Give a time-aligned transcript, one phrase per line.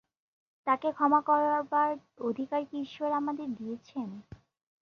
[0.67, 1.91] তাকে ক্ষমা করবার
[2.23, 4.07] অধিকার কি ঈশ্বর আমাদের দিয়েছেন?